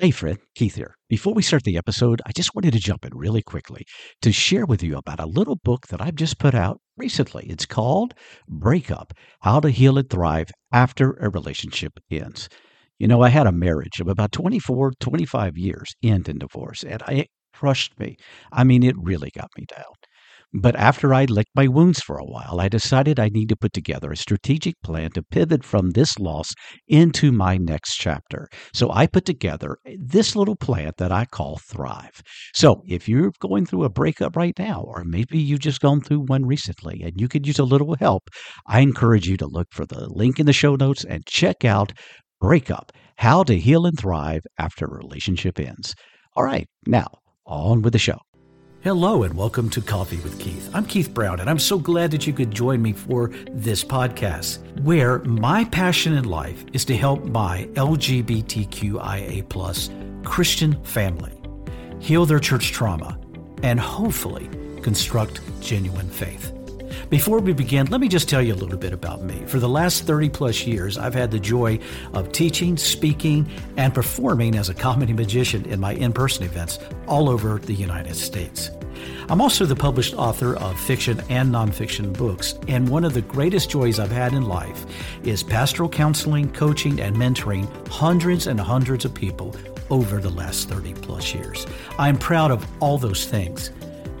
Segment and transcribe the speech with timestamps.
[0.00, 0.94] Hey, friend, Keith here.
[1.08, 3.84] Before we start the episode, I just wanted to jump in really quickly
[4.22, 7.46] to share with you about a little book that I've just put out recently.
[7.48, 8.14] It's called
[8.48, 12.48] Breakup How to Heal and Thrive After a Relationship Ends.
[12.98, 17.02] You know, I had a marriage of about 24, 25 years, end in divorce, and
[17.08, 18.16] it crushed me.
[18.52, 19.94] I mean, it really got me down.
[20.54, 23.74] But after I'd licked my wounds for a while, I decided I need to put
[23.74, 26.54] together a strategic plan to pivot from this loss
[26.86, 28.48] into my next chapter.
[28.72, 32.22] So I put together this little plan that I call Thrive.
[32.54, 36.20] So if you're going through a breakup right now, or maybe you've just gone through
[36.20, 38.30] one recently and you could use a little help,
[38.66, 41.92] I encourage you to look for the link in the show notes and check out
[42.40, 45.94] Breakup How to Heal and Thrive After a Relationship Ends.
[46.36, 47.08] All right, now
[47.44, 48.18] on with the show.
[48.84, 50.70] Hello and welcome to Coffee with Keith.
[50.72, 54.60] I'm Keith Brown and I'm so glad that you could join me for this podcast
[54.82, 59.90] where my passion in life is to help my LGBTQIA plus
[60.22, 61.40] Christian family
[61.98, 63.18] heal their church trauma
[63.64, 64.48] and hopefully
[64.80, 66.52] construct genuine faith.
[67.10, 69.42] Before we begin, let me just tell you a little bit about me.
[69.46, 71.78] For the last 30 plus years, I've had the joy
[72.14, 77.28] of teaching, speaking, and performing as a comedy magician in my in person events all
[77.28, 78.70] over the United States.
[79.28, 83.70] I'm also the published author of fiction and nonfiction books, and one of the greatest
[83.70, 84.86] joys I've had in life
[85.22, 89.54] is pastoral counseling, coaching, and mentoring hundreds and hundreds of people
[89.90, 91.66] over the last 30 plus years.
[91.98, 93.70] I'm proud of all those things,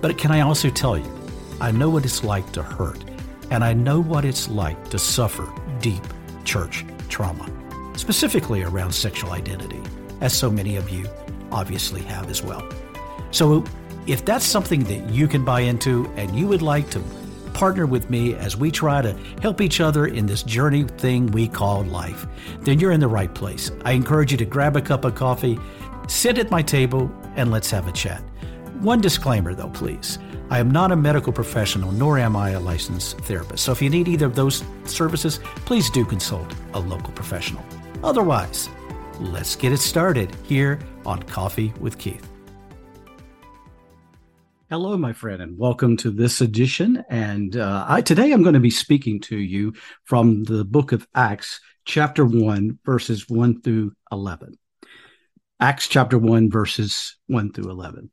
[0.00, 1.17] but can I also tell you,
[1.60, 3.04] I know what it's like to hurt,
[3.50, 6.02] and I know what it's like to suffer deep
[6.44, 7.50] church trauma,
[7.96, 9.82] specifically around sexual identity,
[10.20, 11.08] as so many of you
[11.50, 12.66] obviously have as well.
[13.32, 13.64] So,
[14.06, 17.02] if that's something that you can buy into and you would like to
[17.52, 21.48] partner with me as we try to help each other in this journey thing we
[21.48, 22.24] call life,
[22.60, 23.72] then you're in the right place.
[23.84, 25.58] I encourage you to grab a cup of coffee,
[26.06, 28.22] sit at my table, and let's have a chat.
[28.80, 30.20] One disclaimer though, please.
[30.50, 33.64] I am not a medical professional, nor am I a licensed therapist.
[33.64, 37.64] So if you need either of those services, please do consult a local professional.
[38.04, 38.68] Otherwise,
[39.18, 42.24] let's get it started here on Coffee with Keith.
[44.70, 47.04] Hello, my friend, and welcome to this edition.
[47.10, 49.72] And uh, I, today I'm going to be speaking to you
[50.04, 54.56] from the book of Acts, chapter 1, verses 1 through 11.
[55.58, 58.12] Acts chapter 1, verses 1 through 11.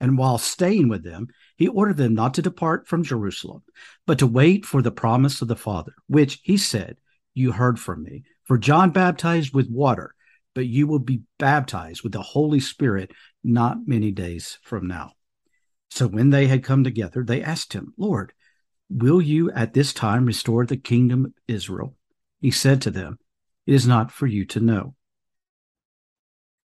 [0.00, 3.62] And while staying with them, he ordered them not to depart from Jerusalem,
[4.06, 6.96] but to wait for the promise of the Father, which he said,
[7.32, 8.24] You heard from me.
[8.44, 10.14] For John baptized with water,
[10.54, 13.12] but you will be baptized with the Holy Spirit
[13.42, 15.12] not many days from now.
[15.90, 18.32] So when they had come together, they asked him, Lord,
[18.90, 21.96] will you at this time restore the kingdom of Israel?
[22.40, 23.18] He said to them,
[23.66, 24.96] It is not for you to know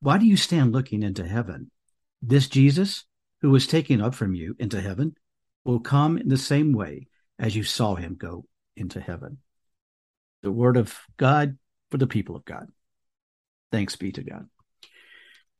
[0.00, 1.70] why do you stand looking into heaven?
[2.22, 3.04] This Jesus,
[3.40, 5.14] who was taken up from you into heaven,
[5.64, 8.44] will come in the same way as you saw him go
[8.76, 9.38] into heaven.
[10.42, 11.58] The word of God
[11.90, 12.68] for the people of God.
[13.72, 14.48] Thanks be to God.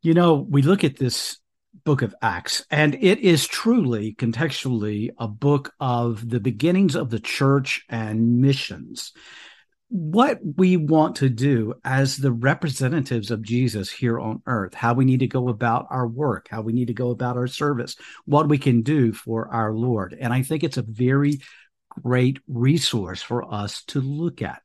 [0.02, 1.38] You know, we look at this
[1.84, 7.20] book of Acts, and it is truly contextually a book of the beginnings of the
[7.20, 9.12] church and missions
[9.88, 15.04] what we want to do as the representatives of Jesus here on earth, how we
[15.04, 17.96] need to go about our work, how we need to go about our service,
[18.26, 20.16] what we can do for our Lord.
[20.18, 21.40] And I think it's a very
[21.88, 24.62] great resource for us to look at.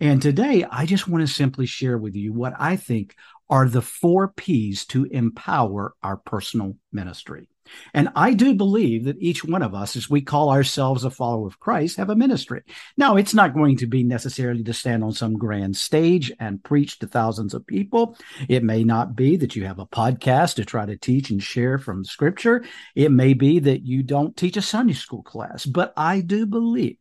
[0.00, 3.16] And today, I just want to simply share with you what I think
[3.52, 7.46] are the four P's to empower our personal ministry.
[7.92, 11.48] And I do believe that each one of us, as we call ourselves a follower
[11.48, 12.62] of Christ, have a ministry.
[12.96, 16.98] Now, it's not going to be necessarily to stand on some grand stage and preach
[17.00, 18.16] to thousands of people.
[18.48, 21.78] It may not be that you have a podcast to try to teach and share
[21.78, 22.64] from scripture.
[22.94, 25.66] It may be that you don't teach a Sunday school class.
[25.66, 26.96] But I do believe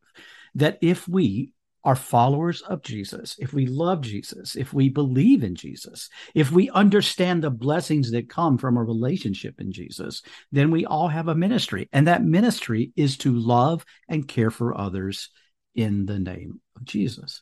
[0.55, 1.53] that if we
[1.83, 6.69] are followers of Jesus, if we love Jesus, if we believe in Jesus, if we
[6.69, 11.35] understand the blessings that come from a relationship in Jesus, then we all have a
[11.35, 11.89] ministry.
[11.91, 15.29] And that ministry is to love and care for others
[15.73, 17.41] in the name of Jesus.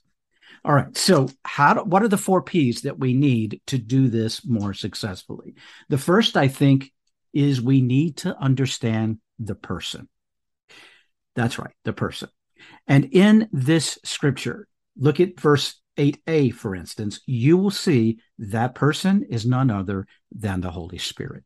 [0.64, 0.96] All right.
[0.98, 4.74] So, how do, what are the four P's that we need to do this more
[4.74, 5.56] successfully?
[5.90, 6.92] The first, I think,
[7.34, 10.10] is we need to understand the person.
[11.36, 12.30] That's right, the person.
[12.88, 14.68] And in this scripture,
[14.98, 20.62] look at verse 8a, for instance, you will see that person is none other than
[20.62, 21.44] the Holy Spirit.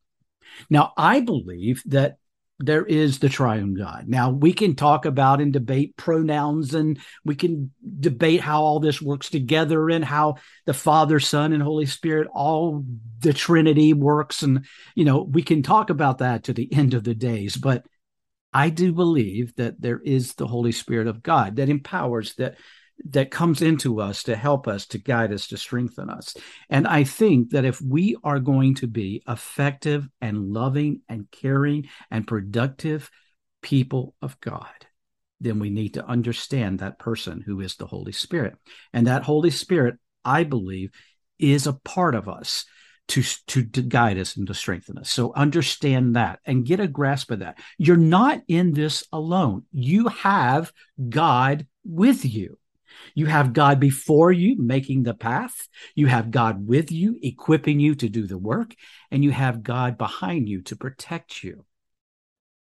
[0.69, 2.18] Now, I believe that
[2.60, 4.06] there is the triune God.
[4.07, 9.01] Now, we can talk about and debate pronouns and we can debate how all this
[9.01, 12.86] works together and how the Father, Son, and Holy Spirit, all
[13.19, 14.44] the Trinity works.
[14.44, 14.65] And,
[14.95, 17.57] you know, we can talk about that to the end of the days.
[17.57, 17.86] But
[18.53, 22.55] I do believe that there is the Holy Spirit of God that empowers, that
[23.05, 26.35] that comes into us to help us, to guide us, to strengthen us.
[26.69, 31.88] And I think that if we are going to be effective and loving and caring
[32.11, 33.09] and productive
[33.61, 34.67] people of God,
[35.41, 38.55] then we need to understand that person who is the Holy Spirit.
[38.94, 40.91] And that Holy Spirit, I believe,
[41.39, 42.65] is a part of us
[43.09, 45.11] to, to, guide us and to strengthen us.
[45.11, 47.59] So understand that and get a grasp of that.
[47.77, 49.63] You're not in this alone.
[49.71, 50.71] You have
[51.09, 52.57] God with you.
[53.15, 55.67] You have God before you making the path.
[55.95, 58.73] You have God with you, equipping you to do the work.
[59.11, 61.65] And you have God behind you to protect you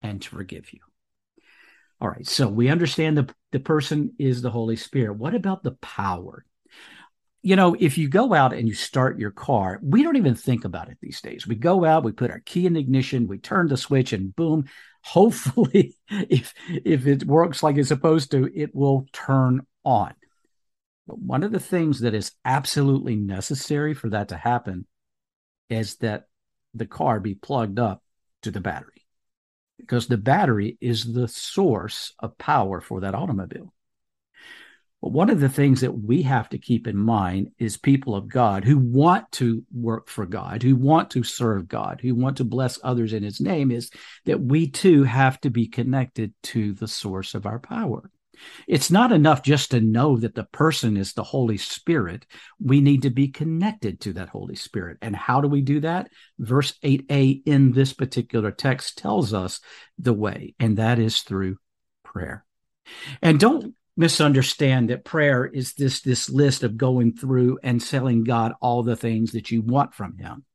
[0.01, 0.80] and to forgive you.
[2.01, 2.27] All right.
[2.27, 5.18] So we understand the, the person is the Holy Spirit.
[5.18, 6.45] What about the power?
[7.41, 10.65] You know, if you go out and you start your car, we don't even think
[10.65, 11.47] about it these days.
[11.47, 14.65] We go out, we put our key in ignition, we turn the switch, and boom.
[15.01, 20.13] Hopefully, if if it works like it's supposed to, it will turn on.
[21.07, 24.86] But one of the things that is absolutely necessary for that to happen
[25.69, 26.25] is that
[26.74, 28.03] the car be plugged up
[28.41, 29.06] to the battery
[29.77, 33.74] because the battery is the source of power for that automobile.
[35.01, 38.28] But one of the things that we have to keep in mind is people of
[38.28, 42.44] God who want to work for God, who want to serve God, who want to
[42.44, 43.92] bless others in his name, is
[44.25, 48.12] that we too have to be connected to the source of our power.
[48.68, 52.25] It's not enough just to know that the person is the Holy Spirit.
[52.60, 54.98] We need to be connected to that Holy Spirit.
[55.01, 56.10] And how do we do that?
[56.38, 59.60] Verse 8a in this particular text tells us
[59.98, 61.57] the way, and that is through
[62.04, 62.46] prayer.
[63.22, 68.54] And don't misunderstand that prayer is this this list of going through and selling God
[68.62, 70.46] all the things that you want from him.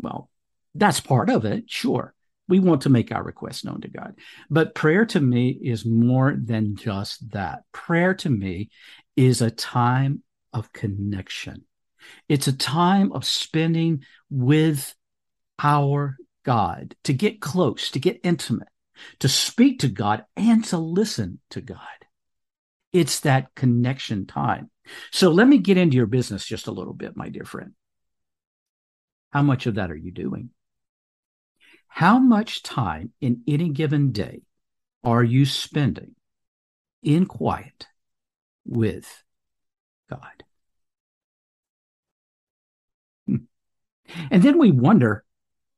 [0.00, 0.28] Well,
[0.74, 2.12] that's part of it, sure.
[2.48, 4.18] We want to make our requests known to God.
[4.50, 7.60] But prayer to me is more than just that.
[7.72, 8.70] Prayer to me
[9.14, 11.64] is a time of connection.
[12.28, 14.92] It's a time of spending with
[15.60, 18.68] our God to get close, to get intimate,
[19.20, 21.78] to speak to God and to listen to God.
[22.92, 24.70] It's that connection time.
[25.10, 27.72] So let me get into your business just a little bit, my dear friend.
[29.30, 30.50] How much of that are you doing?
[31.88, 34.42] How much time in any given day
[35.02, 36.14] are you spending
[37.02, 37.86] in quiet
[38.64, 39.22] with
[40.10, 40.44] God?
[43.26, 43.36] Hmm.
[44.30, 45.24] And then we wonder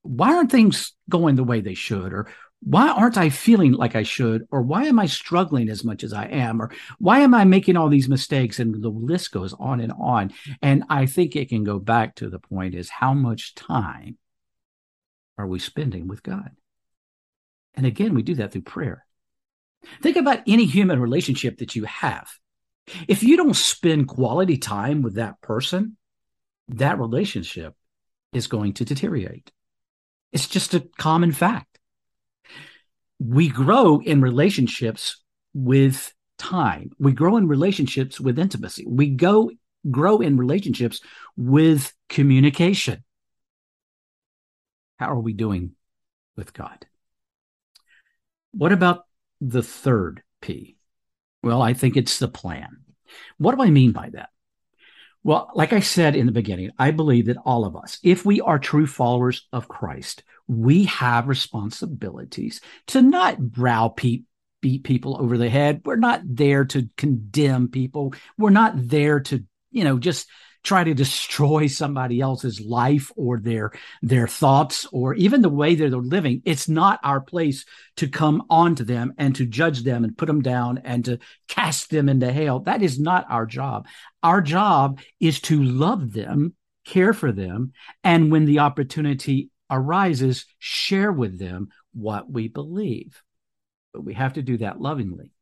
[0.02, 2.12] why aren't things going the way they should?
[2.12, 2.30] Or
[2.60, 4.46] why aren't I feeling like I should?
[4.50, 6.60] Or why am I struggling as much as I am?
[6.60, 8.58] Or why am I making all these mistakes?
[8.58, 10.32] And the list goes on and on.
[10.60, 14.18] And I think it can go back to the point is how much time
[15.36, 16.50] are we spending with God?
[17.74, 19.04] And again, we do that through prayer.
[20.02, 22.28] Think about any human relationship that you have.
[23.06, 25.96] If you don't spend quality time with that person,
[26.68, 27.74] that relationship
[28.32, 29.52] is going to deteriorate.
[30.32, 31.67] It's just a common fact
[33.18, 35.22] we grow in relationships
[35.54, 36.90] with time.
[36.98, 38.84] We grow in relationships with intimacy.
[38.86, 39.50] We go
[39.90, 41.00] grow in relationships
[41.36, 43.04] with communication.
[44.98, 45.72] How are we doing
[46.36, 46.86] with God?
[48.52, 49.04] What about
[49.40, 50.76] the third P?
[51.42, 52.78] Well, I think it's the plan.
[53.38, 54.30] What do I mean by that?
[55.28, 58.40] Well, like I said in the beginning, I believe that all of us, if we
[58.40, 64.24] are true followers of Christ, we have responsibilities to not browbeat
[64.62, 65.82] beat people over the head.
[65.84, 68.14] We're not there to condemn people.
[68.38, 70.26] We're not there to, you know, just
[70.68, 73.72] try to destroy somebody else's life or their
[74.02, 77.64] their thoughts or even the way that they're living it's not our place
[77.96, 81.90] to come onto them and to judge them and put them down and to cast
[81.90, 82.60] them into hell.
[82.60, 83.86] That is not our job.
[84.22, 87.72] Our job is to love them care for them
[88.04, 93.22] and when the opportunity arises share with them what we believe.
[93.92, 95.32] But we have to do that lovingly.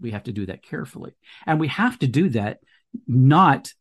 [0.00, 1.16] We have to do that carefully.
[1.46, 2.58] And we have to do that
[3.06, 3.72] not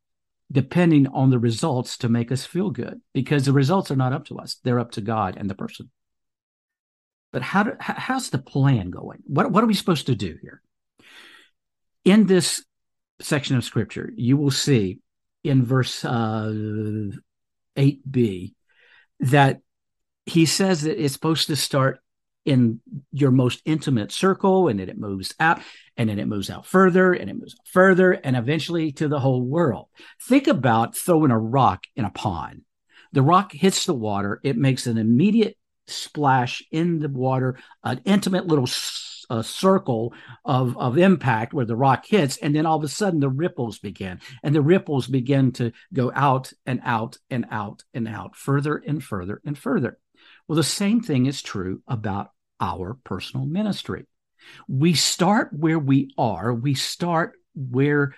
[0.52, 4.26] depending on the results to make us feel good because the results are not up
[4.26, 4.58] to us.
[4.64, 5.90] They're up to god and the person.
[7.34, 9.20] But how do, how's the plan going?
[9.26, 10.62] What, what are we supposed to do here?
[12.06, 12.64] In this
[13.20, 15.00] section of scripture you will see
[15.44, 16.52] in verse uh,
[17.78, 18.54] 8b
[19.22, 19.62] that
[20.26, 22.00] he says that it's supposed to start
[22.46, 22.80] in
[23.12, 25.62] your most intimate circle and then it moves out
[25.98, 29.42] and then it moves out further and it moves further and eventually to the whole
[29.42, 29.88] world.
[30.22, 32.62] Think about throwing a rock in a pond.
[33.12, 38.48] The rock hits the water, it makes an immediate splash in the water, an intimate
[38.48, 38.68] little
[39.30, 43.20] a circle of, of impact where the rock hits, and then all of a sudden
[43.20, 48.08] the ripples begin, and the ripples begin to go out and out and out and
[48.08, 49.98] out, further and further and further.
[50.48, 54.06] Well, the same thing is true about our personal ministry.
[54.68, 56.54] We start where we are.
[56.54, 58.16] We start where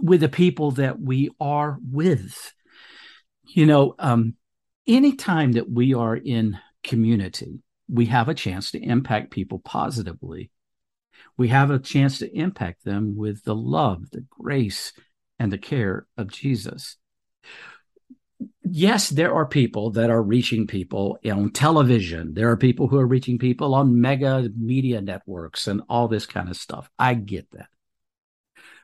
[0.00, 2.52] with the people that we are with.
[3.44, 4.34] You know, um,
[4.86, 10.50] anytime that we are in community, we have a chance to impact people positively.
[11.36, 14.92] We have a chance to impact them with the love, the grace,
[15.38, 16.96] and the care of Jesus
[18.70, 22.34] yes, there are people that are reaching people on television.
[22.34, 26.48] There are people who are reaching people on mega media networks and all this kind
[26.48, 26.90] of stuff.
[26.98, 27.68] I get that.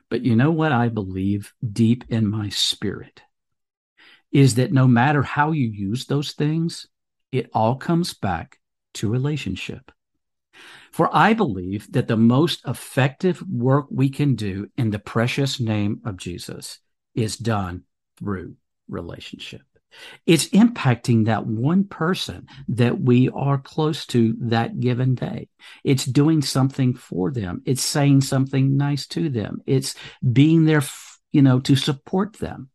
[0.09, 3.21] But you know what I believe deep in my spirit
[4.31, 6.87] is that no matter how you use those things,
[7.31, 8.59] it all comes back
[8.95, 9.91] to relationship.
[10.91, 16.01] For I believe that the most effective work we can do in the precious name
[16.05, 16.79] of Jesus
[17.15, 17.83] is done
[18.19, 18.55] through
[18.87, 19.63] relationship.
[20.25, 25.49] It's impacting that one person that we are close to that given day.
[25.83, 27.61] It's doing something for them.
[27.65, 29.61] It's saying something nice to them.
[29.65, 29.95] It's
[30.31, 30.83] being there,
[31.31, 32.69] you know, to support them.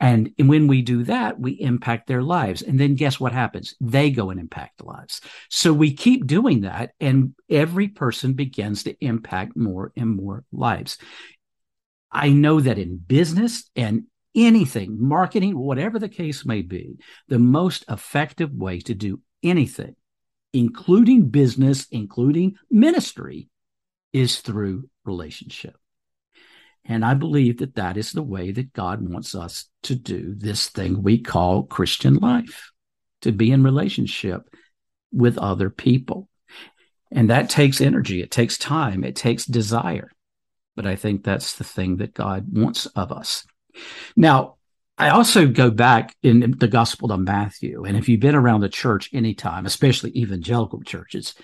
[0.00, 2.60] And when we do that, we impact their lives.
[2.60, 3.76] And then guess what happens?
[3.80, 5.20] They go and impact lives.
[5.48, 10.98] So we keep doing that, and every person begins to impact more and more lives.
[12.10, 17.84] I know that in business and anything, marketing, whatever the case may be, the most
[17.88, 19.96] effective way to do anything,
[20.52, 23.48] including business, including ministry,
[24.12, 25.76] is through relationship.
[26.84, 30.68] And I believe that that is the way that God wants us to do this
[30.68, 32.72] thing we call Christian life,
[33.22, 34.42] to be in relationship
[35.12, 36.28] with other people.
[37.12, 40.10] And that takes energy, it takes time, it takes desire.
[40.76, 43.44] But I think that's the thing that God wants of us.
[44.16, 44.56] Now,
[44.98, 48.68] I also go back in the Gospel of Matthew, and if you've been around the
[48.68, 51.34] church anytime, especially evangelical churches,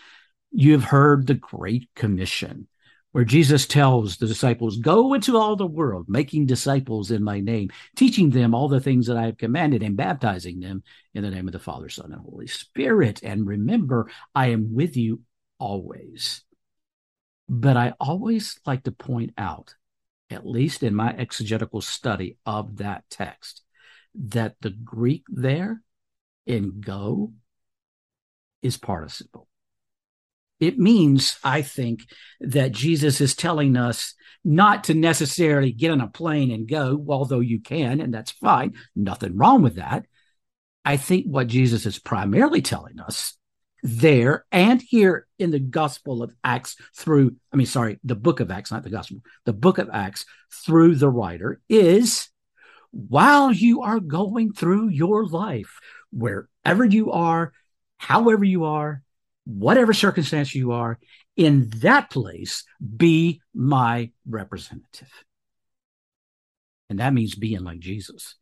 [0.52, 2.68] you've heard the Great Commission,
[3.12, 7.70] where Jesus tells the disciples, Go into all the world, making disciples in my name,
[7.96, 10.82] teaching them all the things that I have commanded, and baptizing them
[11.14, 13.22] in the name of the Father, Son, and Holy Spirit.
[13.22, 15.22] And remember, I am with you
[15.58, 16.44] always.
[17.48, 19.74] But I always like to point out
[20.30, 23.62] at least in my exegetical study of that text,
[24.14, 25.82] that the Greek there
[26.46, 27.32] in go
[28.62, 29.48] is participle.
[30.58, 32.06] It means, I think,
[32.40, 37.40] that Jesus is telling us not to necessarily get on a plane and go, although
[37.40, 40.06] you can, and that's fine, nothing wrong with that.
[40.84, 43.36] I think what Jesus is primarily telling us
[43.86, 48.50] there and here in the Gospel of Acts through, I mean, sorry, the book of
[48.50, 52.28] Acts, not the Gospel, the book of Acts through the writer is
[52.90, 55.78] while you are going through your life,
[56.10, 57.52] wherever you are,
[57.98, 59.02] however you are,
[59.44, 60.98] whatever circumstance you are,
[61.36, 62.64] in that place,
[62.96, 65.12] be my representative.
[66.90, 68.34] And that means being like Jesus,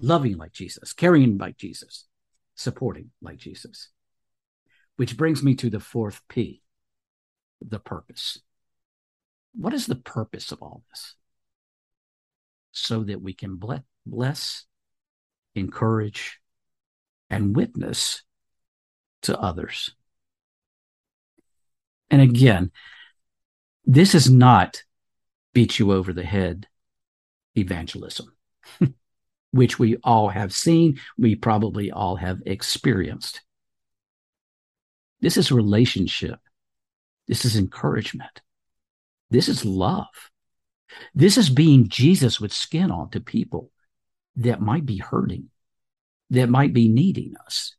[0.00, 2.06] loving like Jesus, caring like Jesus,
[2.54, 3.90] supporting like Jesus.
[5.00, 6.60] Which brings me to the fourth P,
[7.66, 8.38] the purpose.
[9.54, 11.14] What is the purpose of all this?
[12.72, 13.58] so that we can
[14.04, 14.66] bless,
[15.54, 16.38] encourage,
[17.30, 18.24] and witness
[19.22, 19.94] to others.
[22.10, 22.70] And again,
[23.86, 24.82] this is not
[25.54, 26.66] beat you over the head
[27.56, 28.34] evangelism,
[29.50, 33.40] which we all have seen, we probably all have experienced.
[35.20, 36.38] This is relationship.
[37.28, 38.40] This is encouragement.
[39.30, 40.06] This is love.
[41.14, 43.70] This is being Jesus with skin on to people
[44.36, 45.48] that might be hurting,
[46.30, 47.76] that might be needing us.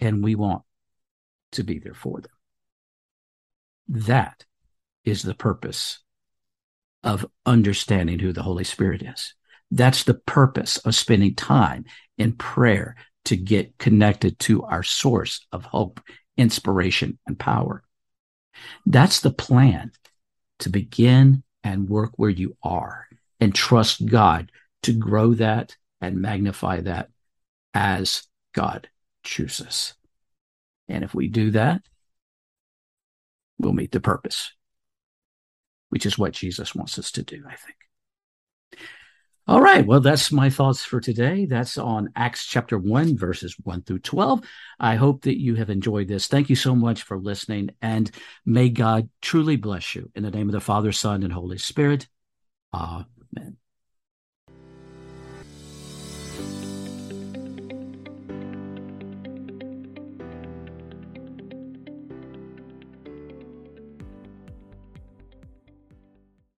[0.00, 0.62] And we want
[1.52, 2.30] to be there for them.
[3.88, 4.44] That
[5.04, 6.00] is the purpose
[7.02, 9.34] of understanding who the Holy Spirit is.
[9.70, 11.84] That's the purpose of spending time
[12.18, 16.00] in prayer to get connected to our source of hope,
[16.36, 17.82] inspiration, and power.
[18.86, 19.92] That's the plan
[20.60, 23.06] to begin and work where you are
[23.40, 24.52] and trust God
[24.82, 27.08] to grow that and magnify that
[27.72, 28.88] as God
[29.22, 29.94] chooses.
[30.88, 31.82] And if we do that,
[33.58, 34.52] we'll meet the purpose,
[35.88, 38.86] which is what Jesus wants us to do, I think.
[39.46, 39.86] All right.
[39.86, 41.44] Well, that's my thoughts for today.
[41.44, 44.40] That's on Acts chapter 1, verses 1 through 12.
[44.80, 46.28] I hope that you have enjoyed this.
[46.28, 48.10] Thank you so much for listening, and
[48.46, 50.10] may God truly bless you.
[50.14, 52.08] In the name of the Father, Son, and Holy Spirit.
[52.72, 53.58] Amen.